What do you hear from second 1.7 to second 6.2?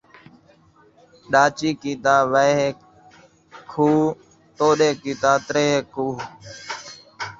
کیتا ویہہ کوہ، توݙے کیتا تریہہ کوہ